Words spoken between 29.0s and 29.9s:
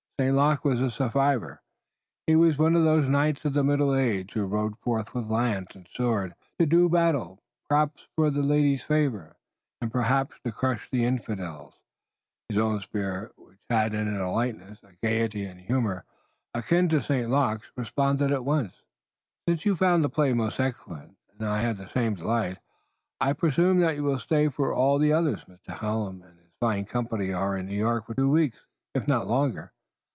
not longer.